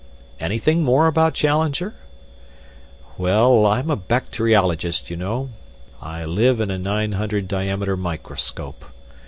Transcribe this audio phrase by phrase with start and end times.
[0.39, 1.93] "Anything more about Challenger?"
[3.19, 5.51] "Well, I'm a bacteriologist, you know.
[6.01, 8.83] I live in a nine hundred diameter microscope.